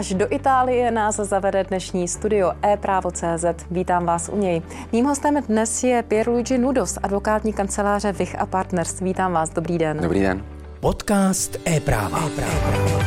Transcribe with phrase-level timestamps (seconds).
[0.00, 3.44] Až do Itálie nás zavede dnešní studio e-právo.cz.
[3.70, 4.62] Vítám vás u něj.
[4.92, 9.00] Mým hostem dnes je Pierluigi Nudos, advokátní kanceláře Vich a Partners.
[9.00, 9.98] Vítám vás, dobrý den.
[10.02, 10.44] Dobrý den.
[10.80, 12.18] Podcast e-práva.
[12.26, 13.04] e-práva.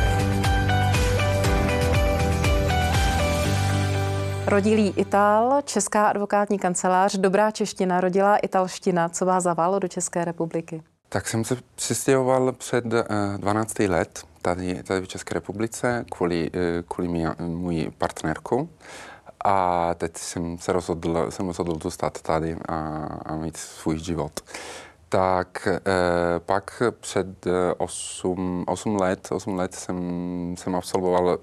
[4.46, 9.08] Rodilý Itál, Česká advokátní kancelář, dobrá čeština, rodilá italština.
[9.08, 10.82] Co vás zaválo do České republiky?
[11.08, 16.82] Tak jsem se přistěhoval před 12 eh, let tady, tady v České republice kvůli, eh,
[16.88, 18.68] kvůli mě, můj partnerku.
[19.44, 22.74] A teď jsem se rozhodl, jsem rozhodl zůstat tady a,
[23.26, 24.40] a mít svůj život.
[25.08, 25.80] Tak eh,
[26.38, 27.46] pak před
[27.78, 31.38] 8, 8 let, 8 let jsem, jsem absolvoval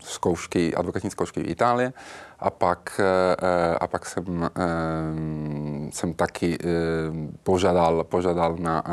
[0.00, 1.92] zkoušky, advokátní zkoušky v Itálii
[2.40, 6.66] a pak, eh, a pak jsem, eh, jsem taky eh,
[7.42, 8.84] požádal, požádal na,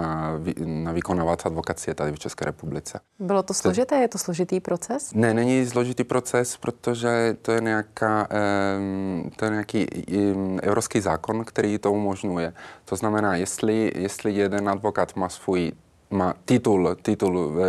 [0.66, 3.00] na vykonávat advokacie tady v České republice.
[3.20, 3.96] Bylo to složité?
[3.96, 5.14] Je to složitý proces?
[5.14, 8.28] Ne, není složitý proces, protože to je, nějaká,
[9.36, 9.88] to je nějaký
[10.62, 12.54] evropský zákon, který to umožňuje.
[12.86, 15.72] To znamená, jestli, jestli jeden advokát má svůj
[16.10, 17.60] má titul, titul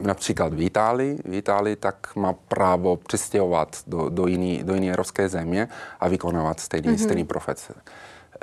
[0.00, 5.28] například v Itálii, v Itálii tak má právo přistěhovat do, do jiné do jiný evropské
[5.28, 5.68] země
[6.00, 7.04] a vykonávat stejný, mm-hmm.
[7.04, 7.74] stejný profese.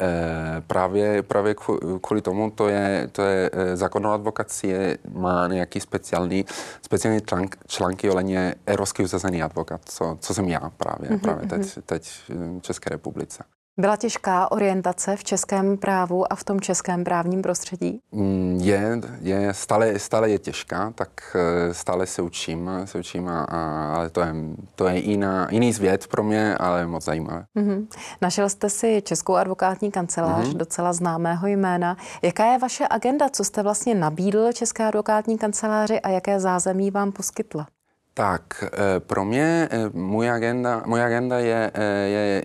[0.02, 1.56] E, právě, právě
[2.02, 6.46] kvůli tomu to je, to je eh, zákon o advokacie má nějaký speciální,
[6.82, 11.20] speciální článk, články ohledně evropský uzazený advokat, co, co jsem já právě, mm-hmm.
[11.20, 11.84] právě teď, mhm.
[11.86, 13.44] teď v České republice.
[13.80, 18.00] Byla těžká orientace v českém právu a v tom českém právním prostředí?
[18.12, 23.44] Mm, je, je stále, stále je těžká, tak eh, stále se učím, se učím a,
[23.44, 24.34] a, ale to je,
[24.76, 27.46] to je jiná, jiný svět pro mě, ale moc zajímavé.
[27.60, 27.88] Mm-hmm.
[28.22, 30.58] Našel jste si Českou advokátní kancelář, mm-hmm.
[30.58, 31.98] docela známého jména.
[32.22, 33.30] Jaká je vaše agenda?
[33.30, 37.68] Co jste vlastně nabídl České advokátní kanceláři a jaké zázemí vám poskytla?
[38.14, 42.44] Tak, eh, pro mě eh, moje agenda, moje agenda je, eh, je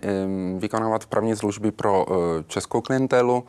[0.57, 2.05] vykonávat právní služby pro
[2.47, 3.43] českou klientelu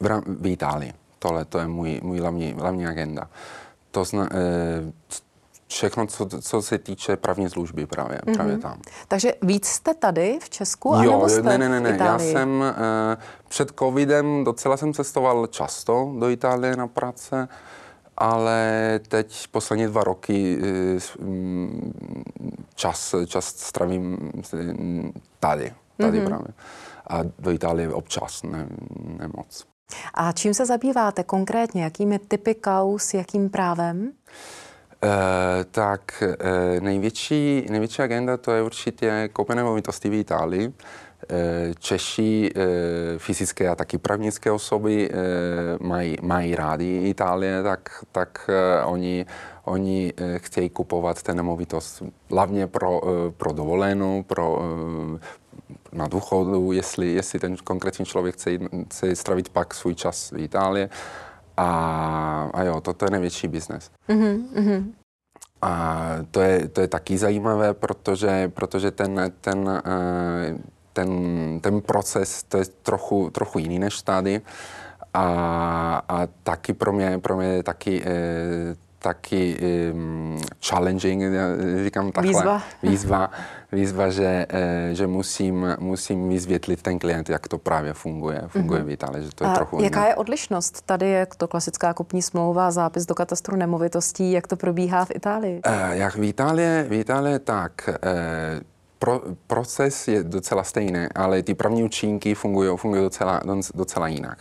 [0.00, 0.92] v, v Itálii.
[1.18, 3.28] Tohle to je můj, můj hlavní, hlavní agenda.
[3.90, 4.28] To zna,
[5.66, 8.34] všechno, co, co se týče právní služby právě, mm-hmm.
[8.34, 8.80] právě tam.
[9.08, 11.96] Takže víc jste tady v Česku, jo, anebo jste ne, ne, ne, ne.
[12.04, 12.64] Já jsem
[13.48, 17.48] před covidem docela jsem cestoval často do Itálie na práce
[18.20, 21.92] ale teď poslední dva roky eh, mm,
[22.74, 24.18] čas, čas stravím
[25.40, 26.26] tady, tady mm-hmm.
[26.26, 26.48] právě.
[27.06, 28.66] A do Itálie občas, ne,
[29.18, 29.66] ne moc.
[30.14, 31.82] A čím se zabýváte konkrétně?
[31.84, 34.12] Jakými typy kaus, jakým právem?
[35.04, 35.10] Uh,
[35.70, 40.72] tak uh, největší, největší agenda to je určitě koupené movitosti v Itálii.
[41.28, 45.14] Eh, Češi, eh, fyzické a taky právnické osoby eh,
[45.80, 48.50] mají, mají rádi Itálie, tak, tak
[48.84, 49.26] oni,
[49.64, 53.00] oni chtějí kupovat ten nemovitost hlavně pro,
[53.36, 54.58] pro dovolenou, pro,
[55.92, 58.50] na důchodu, jestli, jestli ten konkrétní člověk chce,
[58.86, 60.88] chce stravit pak svůj čas v Itálii.
[61.56, 63.90] A, a jo, toto je největší biznes.
[64.08, 64.84] Mm-hmm.
[65.62, 69.82] A to je, to je taky zajímavé, protože, protože ten, ten
[70.92, 74.40] ten, ten proces, to je trochu, trochu jiný než tady.
[75.14, 79.56] A, a taky pro mě, pro mě je taky, eh, taky
[79.92, 81.22] um, challenging,
[81.84, 82.32] říkám takhle.
[82.32, 82.62] Výzva.
[82.82, 83.30] Výzva,
[83.72, 88.84] výzva že, eh, že musím, musím vysvětlit ten klient, jak to právě funguje, funguje mm-hmm.
[88.84, 90.10] v Itálii, že to je a trochu jaká jiné.
[90.10, 90.82] je odlišnost?
[90.86, 95.60] Tady je to klasická kupní smlouva, zápis do katastru nemovitostí, jak to probíhá v Itálii?
[95.66, 98.60] Uh, jak v Itálii, v Itálii tak uh,
[99.00, 103.40] pro, proces je docela stejný, ale ty právní účinky fungují, fungují docela,
[103.74, 104.38] docela jinak.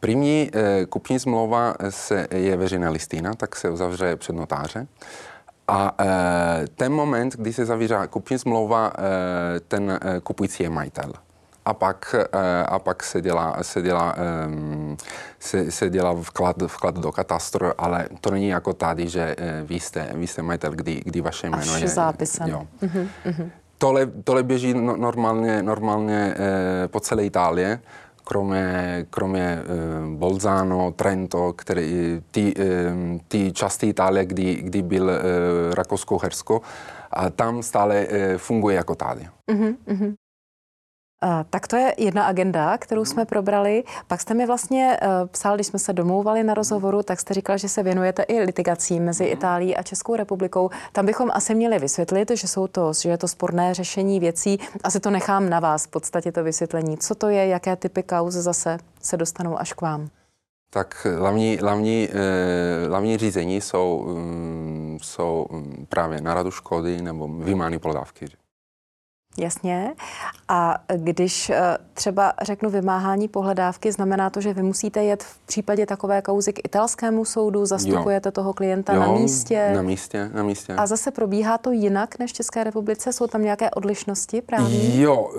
[0.00, 4.86] První eh, kupní smlouva se, je veřejná listina, tak se uzavře před notáře.
[5.68, 11.12] A eh, ten moment, kdy se zavírá kupní smlouva, eh, ten kupující je majitel.
[11.64, 12.14] A pak,
[12.66, 14.14] a pak se dělá, se dělá,
[14.46, 14.96] um,
[15.38, 20.08] se, se dělá vklad, vklad do katastru, ale to není jako tady, že vy jste,
[20.14, 21.88] vy jste majitel, kdy, kdy vaše jméno Až je...
[21.88, 22.48] zápisem.
[22.48, 22.66] Jo.
[22.82, 27.78] Uh-huh, Tohle, tohle běží no, normálně, normálně eh, po celé Itálii,
[28.24, 29.64] kromě, kromě eh,
[30.16, 35.22] Bolzano, Trento, který, ty, eh, ty části Itálie, kdy, kdy byl eh,
[35.74, 36.60] Rakousko-Hersko,
[37.10, 39.28] a tam stále eh, funguje jako tady.
[39.48, 39.76] Uh-huh,
[41.50, 43.84] tak to je jedna agenda, kterou jsme probrali.
[44.06, 47.58] Pak jste mi vlastně uh, psal, když jsme se domlouvali na rozhovoru, tak jste říkal,
[47.58, 49.32] že se věnujete i litigacím mezi mhm.
[49.32, 50.70] Itálií a Českou republikou.
[50.92, 54.58] Tam bychom asi měli vysvětlit, že jsou to, že je to sporné řešení věcí.
[54.84, 56.98] Asi to nechám na vás v podstatě to vysvětlení.
[56.98, 60.08] Co to je, jaké typy kauz zase se dostanou až k vám?
[60.70, 67.78] Tak hlavní, hlavní, eh, hlavní řízení jsou, um, jsou mm, právě naradu škody nebo vymány
[67.78, 68.26] pohledávky.
[69.38, 69.94] Jasně.
[70.48, 75.86] A když eh, třeba řeknu vymáhání pohledávky, znamená to, že vy musíte jet v případě
[75.86, 78.32] takové kauzy k italskému soudu, zastupujete jo.
[78.32, 79.70] toho klienta jo, na místě?
[79.74, 80.74] na místě, na místě.
[80.74, 83.12] A zase probíhá to jinak než v České republice?
[83.12, 85.00] Jsou tam nějaké odlišnosti právě?
[85.00, 85.30] Jo,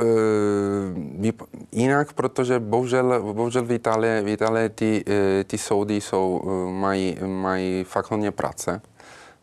[1.21, 1.33] e,
[1.71, 6.41] jinak, protože bohužel, bohužel v Itálii, v Itálii ty, e, ty soudy jsou,
[6.71, 8.81] mají, mají fakt hodně práce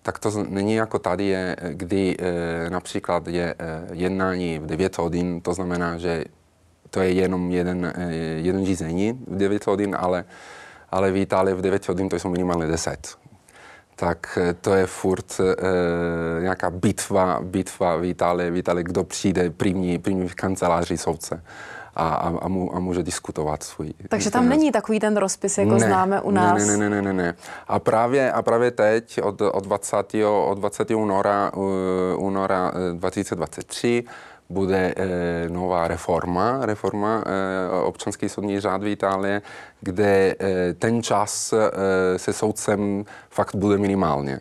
[0.07, 5.41] tak to není jako tady je, kdy e, například je e, jednání v 9 hodin,
[5.41, 6.25] to znamená, že
[6.91, 7.93] to je jenom jeden,
[8.37, 10.25] jeden řízení v 9 hodin, ale,
[10.91, 13.19] ale v Itálii v 9 hodin to jsou minimálně 10.
[13.97, 19.99] Tak to je furt e, nějaká bitva, bitva v Itálii, v Itálii, kdo přijde první,
[19.99, 21.43] první v kanceláři soudce
[21.97, 23.95] a, a, a, mu, a může diskutovat svůj.
[24.09, 26.67] Takže tam není takový ten rozpis, jako ne, známe u nás.
[26.67, 27.35] Ne, ne, ne, ne, ne.
[27.69, 29.97] A právě, a právě teď od, od 20.
[30.47, 30.91] Od 20.
[30.91, 31.63] února, uh,
[32.19, 34.11] února 2023 uh,
[34.49, 39.41] bude e, nová reforma, reforma e, občanský soudní řád v Itálii,
[39.81, 44.41] kde e, ten čas e, se soudcem fakt bude minimálně.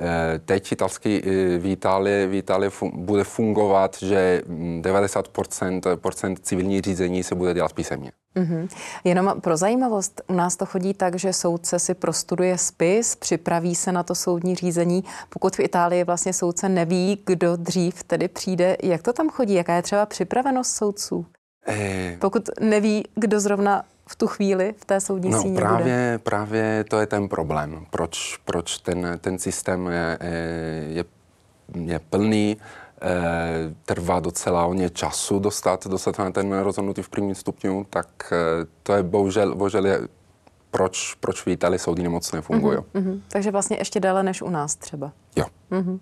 [0.00, 4.42] Eh, teď italský eh, v Itálii, v Itálii fun, bude fungovat, že
[4.80, 8.12] 90% procent civilní řízení se bude dělat písemně.
[8.36, 8.68] Mm-hmm.
[9.04, 13.92] Jenom pro zajímavost, u nás to chodí tak, že soudce si prostuduje spis, připraví se
[13.92, 15.04] na to soudní řízení.
[15.28, 19.54] Pokud v Itálii vlastně soudce neví, kdo dřív tedy přijde, jak to tam chodí?
[19.54, 21.26] Jaká je třeba připravenost soudců?
[21.68, 22.16] Eh...
[22.20, 26.18] Pokud neví, kdo zrovna v tu chvíli v té soudní no, síně právě, bude?
[26.18, 27.86] právě to je ten problém.
[27.90, 30.18] Proč, proč ten, ten systém je,
[30.88, 31.04] je,
[31.74, 32.56] je plný,
[33.02, 33.06] eh,
[33.84, 38.92] trvá docela hodně času dostat, dostat na ten rozhodnutý v prvním stupňu, tak eh, to
[38.92, 40.00] je bohužel, bohužel je,
[40.70, 42.78] proč, proč v Itálii soudy nemoc nefungují.
[42.78, 43.20] Uh-huh, uh-huh.
[43.28, 45.12] Takže vlastně ještě déle než u nás třeba.
[45.36, 45.44] Jo.
[45.70, 45.90] Uh-huh.
[45.90, 45.98] Uh,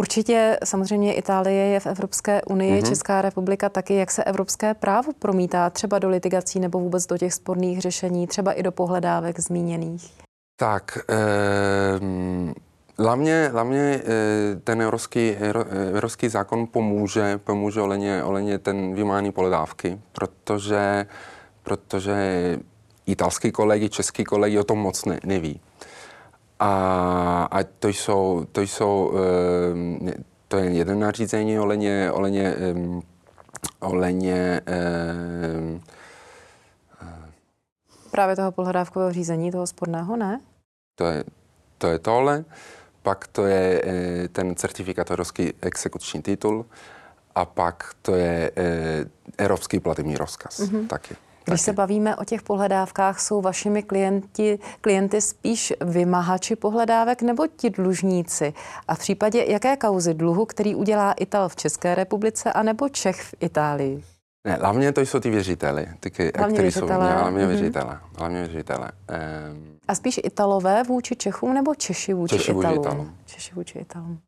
[0.00, 2.88] Určitě samozřejmě Itálie je v Evropské unii, mm-hmm.
[2.88, 3.94] Česká republika taky.
[3.94, 8.52] Jak se evropské právo promítá třeba do litigací nebo vůbec do těch sporných řešení, třeba
[8.52, 10.12] i do pohledávek zmíněných?
[10.56, 12.00] Tak, eh,
[12.98, 15.36] hlavně, hlavně eh, ten evropský,
[15.94, 21.06] evropský zákon pomůže, pomůže oleně, oleně ten vymáhání pohledávky, protože,
[21.62, 22.58] protože
[23.06, 25.60] italský kolegy, český kolegy o tom moc ne, neví.
[26.60, 29.12] A, a to jsou, to jsou,
[29.72, 30.10] ehm,
[30.48, 33.02] to je jeden nařízení oleně, oleně, ehm,
[33.80, 35.80] oleně ehm,
[38.10, 40.40] Právě toho pohledávkového řízení, toho sporného, ne?
[40.94, 41.24] To je,
[41.78, 42.44] to je tohle.
[43.02, 46.66] Pak to je e, ten certifikatorský exekuční titul
[47.34, 49.04] a pak to je e,
[49.38, 50.86] evropský platební rozkaz mm-hmm.
[50.86, 51.16] taky.
[51.44, 57.70] Když se bavíme o těch pohledávkách, jsou vašimi klienti, klienty spíš vymahači pohledávek nebo ti
[57.70, 58.54] dlužníci?
[58.88, 63.34] A v případě jaké kauzy dluhu, který udělá Ital v České republice, anebo Čech v
[63.40, 64.04] Itálii?
[64.46, 67.48] Ne, hlavně to jsou ty věřiteli, ty, hlavně kteří jsou hlavně mm-hmm.
[67.48, 67.98] věřitele.
[68.18, 68.90] Hlavně věřitele.
[69.52, 72.76] Um, A spíš Italové vůči Čechům nebo Češi vůči Češi Italům?
[72.76, 73.16] Vůči Italům.
[73.26, 74.18] Češi vůči Italům.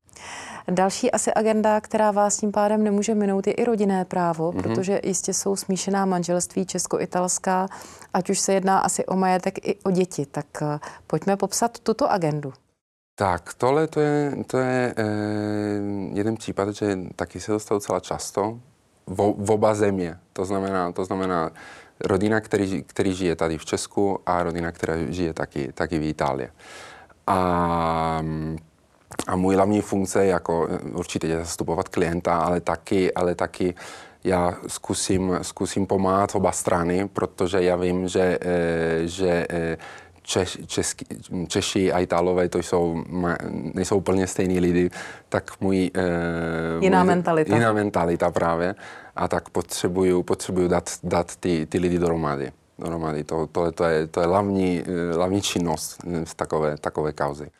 [0.70, 4.62] Další asi agenda, která vás tím pádem nemůže minout, je i rodinné právo, mm-hmm.
[4.62, 7.68] protože jistě jsou smíšená manželství česko-italská,
[8.14, 10.26] ať už se jedná asi o majetek i o děti.
[10.26, 10.68] Tak uh,
[11.06, 12.52] pojďme popsat tuto agendu.
[13.14, 15.04] Tak, tohle to je, to je eh,
[16.12, 18.60] jeden případ, že taky se dostal docela často
[19.06, 20.18] v, v oba země.
[20.32, 21.50] To znamená, to znamená
[22.04, 26.48] rodina, který, který žije tady v Česku a rodina, která žije taky, taky v Itálii.
[27.26, 28.24] A
[29.26, 33.74] a můj hlavní funkce je jako eh, určitě je zastupovat klienta, ale taky, ale taky
[34.24, 39.76] já zkusím, zkusím pomáhat oba strany, protože já vím, že, eh, že eh,
[40.24, 41.06] Češ, český,
[41.48, 43.04] Češi a Italové to jsou,
[43.74, 44.90] nejsou úplně stejní lidi,
[45.28, 45.90] tak můj...
[46.80, 47.54] Jiná můj, mentalita.
[47.54, 48.74] Jiná mentalita právě.
[49.16, 52.52] A tak potřebuju, potřebuju dát, dát ty, ty lidi dohromady.
[52.78, 53.24] dohromady.
[53.24, 54.82] To, to, to, je, to je hlavní,
[55.14, 57.50] hlavní činnost z takové, takové kauzy.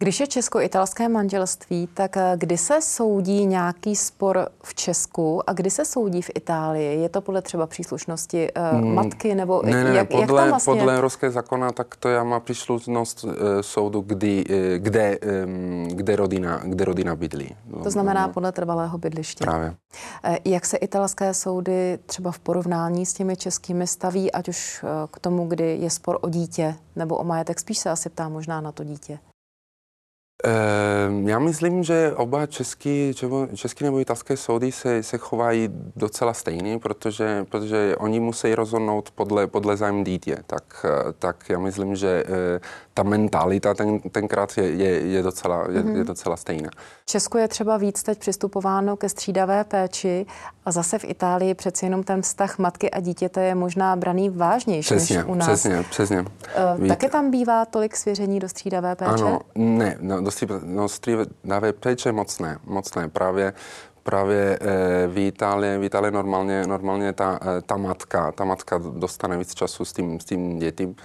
[0.00, 5.70] Když je česko-italské manželství, tak eh, kdy se soudí nějaký spor v Česku a kdy
[5.70, 7.00] se soudí v Itálii?
[7.00, 10.74] Je to podle třeba příslušnosti uh, matky nebo ne, ne, jak, podle, jak tam vlastně?
[10.74, 16.16] podle ruské zákona, tak to já má příslušnost uh, soudu, kdy, uh, kde, um, kde,
[16.16, 17.56] rodina, kde rodina bydlí.
[17.82, 19.44] To znamená no, podle trvalého bydliště.
[19.44, 19.68] Právě.
[20.28, 24.88] Uh, jak se italské soudy třeba v porovnání s těmi českými staví, ať už uh,
[25.10, 28.60] k tomu, kdy je spor o dítě nebo o majetek, spíš se asi ptá možná
[28.60, 29.18] na to dítě?
[30.44, 33.14] Ehm, já myslím, že oba český,
[33.54, 39.46] český nebo italské soudy se, se chovají docela stejně, protože, protože oni musí rozhodnout podle,
[39.46, 40.36] podle zájem dítě.
[40.46, 40.86] Tak,
[41.18, 42.60] tak já myslím, že eh,
[42.94, 45.96] ta mentalita ten, tenkrát je, je, je, docela, je, mm-hmm.
[45.96, 46.70] je docela stejná.
[47.02, 50.26] V Česku je třeba víc teď přistupováno ke střídavé péči
[50.64, 54.94] a zase v Itálii přeci jenom ten vztah matky a dítěte je možná braný vážnější
[54.94, 55.48] přesně, než u nás.
[55.48, 56.20] Přesně, přesně.
[56.20, 59.10] Uh, také tam bývá tolik svěření do střídavé péče?
[59.12, 63.08] Ano, ne, no, do no, střídavé péče moc ne, moc ne.
[63.08, 63.52] Právě
[64.08, 69.38] právě e, v Itálii, v Itálii normálně, normálně ta, e, ta matka, ta matka dostane
[69.38, 70.96] víc času s tím, s tím dětím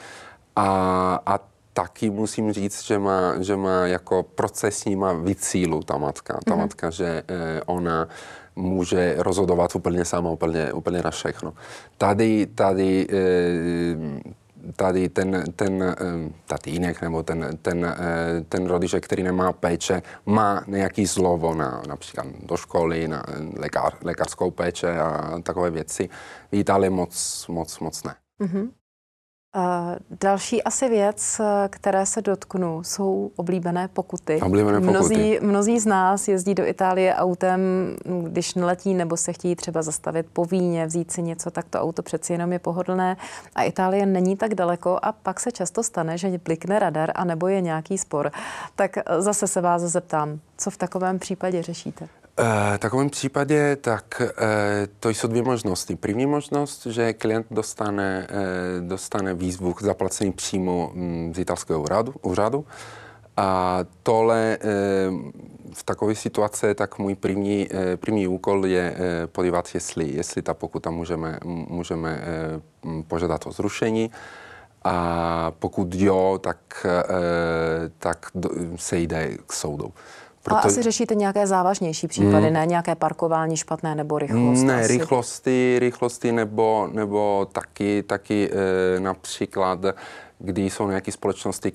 [0.55, 1.39] a, a
[1.73, 6.39] taky musím říct, že má, že má jako procesní má víc sílu ta matka.
[6.45, 6.57] Ta mm-hmm.
[6.57, 8.07] matka, že e, ona
[8.55, 11.53] může rozhodovat úplně sama, úplně, úplně na všechno.
[11.97, 13.07] Tady, tady
[14.75, 15.95] tady ten, ten eh,
[16.45, 22.27] tatínek nebo ten, ten, eh, ten rodič, který nemá péče, má nějaký slovo na například
[22.43, 23.23] do školy, na
[23.57, 26.09] lékař, lékařskou péče a takové věci.
[26.51, 28.15] V Itálii moc, moc, moc ne.
[28.41, 28.69] Mm-hmm.
[30.21, 34.39] Další asi věc, které se dotknu, jsou oblíbené pokuty.
[34.41, 34.91] Oblíbené pokuty.
[34.91, 37.59] Mnozí, mnozí z nás jezdí do Itálie autem,
[38.23, 42.03] když neletí nebo se chtějí třeba zastavit po víně, vzít si něco, tak to auto
[42.03, 43.17] přeci jenom je pohodlné.
[43.55, 47.47] A Itálie není tak daleko a pak se často stane, že blikne radar a nebo
[47.47, 48.31] je nějaký spor.
[48.75, 52.07] Tak zase se vás zeptám, co v takovém případě řešíte?
[52.37, 55.95] Eh, v takovém případě tak eh, to jsou dvě možnosti.
[55.95, 62.13] První možnost, že klient dostane, eh, dostane výzvu k zaplacení přímo mm, z italského úřadu,
[62.21, 62.65] úřadu
[63.37, 64.57] a tohle
[65.73, 71.39] v takové situaci, tak můj první, první úkol je podívat, jestli, jestli ta pokuta můžeme,
[71.45, 72.21] můžeme
[73.07, 74.11] požádat o zrušení.
[74.83, 76.85] A pokud jo, tak,
[77.97, 78.25] tak
[78.75, 79.93] se jde k soudu.
[80.43, 80.55] Proto...
[80.55, 82.53] Ale asi řešíte nějaké závažnější případy, hmm.
[82.53, 84.63] ne nějaké parkování špatné nebo rychlost?
[84.63, 84.97] Ne, asi.
[84.97, 89.79] rychlosti, rychlosti nebo, nebo taky, taky e, například
[90.39, 91.71] kdy jsou nějaké společnosti,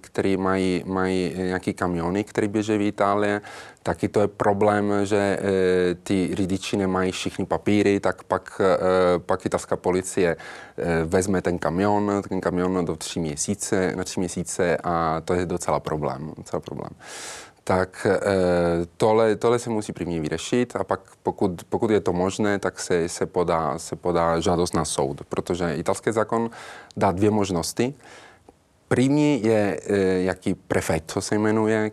[0.00, 3.40] které mají, mají nějaké kamiony, které běží v Itálii,
[3.82, 5.38] taky to je problém, že e,
[5.94, 10.36] ty řidiči nemají všichni papíry, tak pak, e, pak italská policie
[10.76, 15.46] e, vezme ten kamion, ten kamion do tři měsíce, na tři měsíce a to je
[15.46, 16.32] docela problém.
[16.36, 16.90] Docela problém
[17.68, 18.20] tak e,
[18.96, 23.08] tohle, tohle se musí první vyřešit a pak pokud, pokud je to možné, tak se,
[23.08, 26.50] se, podá, se podá žádost na soud, protože italský zákon
[26.96, 27.94] dá dvě možnosti.
[28.88, 31.90] První je e, jaký prefekt, co se jmenuje,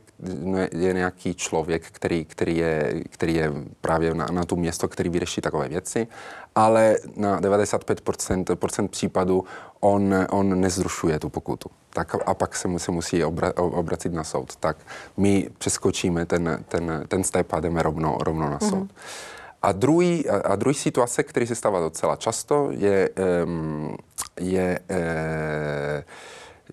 [0.71, 3.51] je nějaký člověk, který, který, je, který je
[3.81, 6.07] právě na, na tu město, který vyřeší takové věci,
[6.55, 9.43] ale na 95% procent případů
[9.79, 11.69] on, on nezrušuje tu pokutu.
[11.89, 14.55] Tak a pak se, se musí obra, obracit na soud.
[14.55, 14.77] Tak
[15.17, 18.83] my přeskočíme ten, ten, ten step a jdeme rovno, rovno na soud.
[18.83, 18.89] Mm-hmm.
[19.61, 23.09] A druhý, a, druhý situace, který se stává docela často, je,
[24.39, 26.03] je, je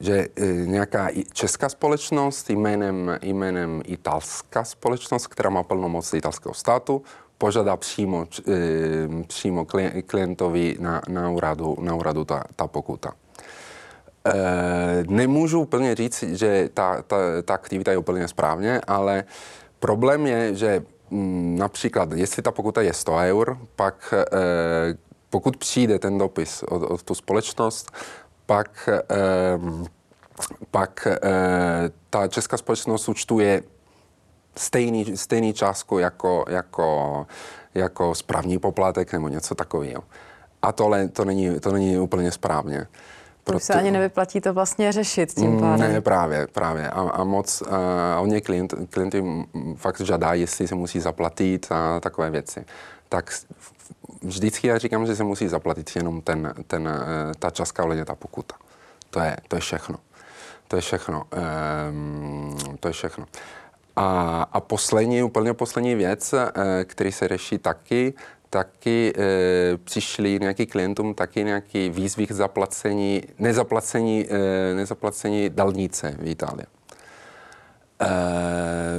[0.01, 7.03] že e, nějaká česká společnost jménem, jménem italská společnost, která má plnomoc italského státu,
[7.43, 9.67] požádá přímo, e, přímo
[10.07, 13.13] klientovi na, na úradu, na úradu ta, ta pokuta.
[14.25, 19.25] E, nemůžu úplně říct, že ta, ta, ta aktivita je úplně správně, ale
[19.79, 24.25] problém je, že mm, například, jestli ta pokuta je 100 eur, pak e,
[25.31, 27.91] pokud přijde ten dopis od, od tu společnost,
[28.47, 29.59] pak, eh,
[30.71, 31.19] pak eh,
[32.11, 33.63] ta česká společnost účtuje
[34.57, 37.27] stejný, stejný částku jako, jako,
[37.75, 40.03] jako správní poplatek nebo něco takového.
[40.63, 42.87] A tohle to není, to není úplně správně.
[43.45, 45.93] To už se ani nevyplatí to vlastně řešit tím pádem.
[45.93, 46.91] Ne, právě, právě.
[46.91, 47.63] A, a moc,
[48.15, 49.25] a oni klient, klienty
[49.77, 52.65] fakt žádají, jestli se musí zaplatit a takové věci.
[53.09, 53.31] Tak
[54.23, 58.15] vždycky já říkám, že se musí zaplatit jenom ten, ten, eh, ta částka ohledně ta
[58.15, 58.55] pokuta.
[59.11, 59.99] To je, to je všechno.
[60.69, 61.23] To je všechno.
[61.33, 63.27] Ehm, to je všechno.
[63.97, 68.15] A, a poslední, úplně poslední věc, e, který se řeší taky,
[68.51, 76.29] taky e, přišli nějaký klientům taky nějaký výzvy k zaplacení, nezaplacení, e, nezaplacení dálnice v
[76.29, 76.67] Itálii.
[78.01, 78.09] E,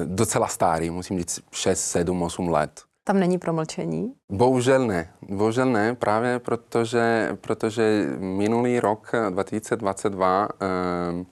[0.05, 2.83] docela starý, musím říct 6, 7, 8 let.
[3.05, 4.13] Tam není promlčení?
[4.31, 5.13] Bohužel ne.
[5.21, 11.25] Bohužel ne, právě protože, protože minulý rok 2022 eh,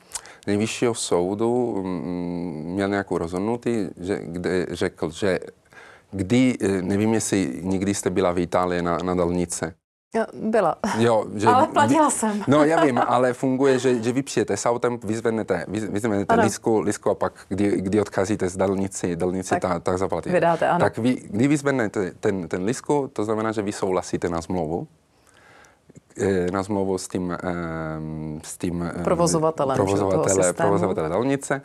[0.47, 5.39] nejvyššího soudu mm, měl nějakou rozhodnutí, že, kde řekl, že
[6.11, 9.73] kdy, eh, nevím, jestli nikdy jste byla v Itálii na, na dalnice,
[10.33, 10.75] Byla.
[10.97, 12.43] Jo, že Ale platila jsem.
[12.47, 16.79] No, já vím, ale funguje, že, že vy přijete s autem, vyzvednete, vyz- vyzvednete lisku,
[16.79, 20.33] lisku a pak, kdy, kdy odcházíte z dálnici, dálnici Tak tak, tak zaplatíte.
[20.33, 20.79] vydáte, ano.
[20.79, 24.87] Tak vy, kdy vyzvednete ten, ten lisku, to znamená, že vy souhlasíte na smlouvu,
[26.51, 27.37] na smlouvu s tím,
[28.43, 31.61] s tím Provozovatelem, provozovatele, provozovatele dálnice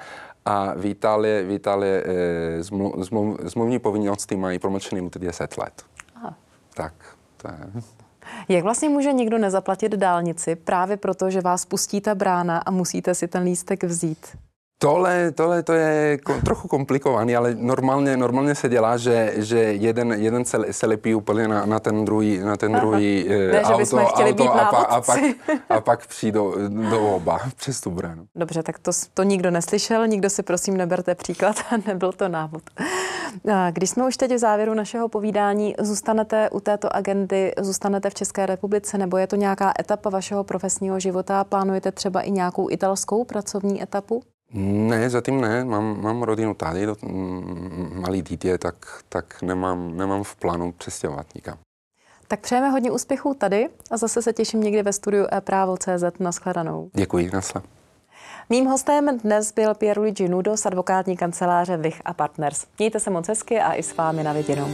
[0.47, 5.83] a v Itálii, v Itálii eh, zmlu, zmlu, zmluvní povinnosti mají promlčený lhůty 10 let.
[6.15, 6.35] Aha.
[6.75, 6.95] Tak,
[7.37, 7.83] to je...
[8.49, 13.15] Jak vlastně může někdo nezaplatit dálnici právě proto, že vás pustí ta brána a musíte
[13.15, 14.37] si ten lístek vzít?
[14.79, 20.13] Tohle, tohle to je ko, trochu komplikovaný, ale normálně, normálně se dělá, že, že jeden,
[20.13, 23.97] jeden se, se lepí úplně na, na ten druhý, na ten druhý eh, Ne, auto,
[23.97, 25.21] auto a, pa, a, pak,
[25.69, 26.55] a pak přijdou
[26.91, 28.27] do oba přes tu bránu.
[28.35, 31.57] Dobře, tak to, to nikdo neslyšel, nikdo si prosím neberte příklad,
[31.87, 32.63] nebyl to návod.
[33.71, 38.47] Když jsme už teď v závěru našeho povídání, zůstanete u této agendy, zůstanete v České
[38.47, 41.45] republice, nebo je to nějaká etapa vašeho profesního života?
[41.45, 44.23] Plánujete třeba i nějakou italskou pracovní etapu?
[44.59, 46.97] Ne, zatím ne, mám, mám rodinu tady, do,
[47.95, 48.75] malý dítě, tak,
[49.09, 51.59] tak nemám, nemám v plánu přestěhovat nikam.
[52.29, 56.19] Tak přejeme hodně úspěchů tady a zase se těším někdy ve studiu ePrávo.cz.
[56.21, 56.91] Naschledanou.
[56.95, 57.63] Děkuji, nasle.
[58.51, 62.67] Mým hostem dnes byl Pierluigi Nudo z advokátní kanceláře Vich a Partners.
[62.79, 64.69] Mějte se moc hezky a i s vámi na viděnou.